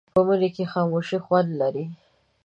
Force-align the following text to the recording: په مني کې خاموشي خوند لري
په 0.15 0.19
مني 0.27 0.49
کې 0.55 0.63
خاموشي 0.73 1.19
خوند 1.25 1.49
لري 1.61 1.85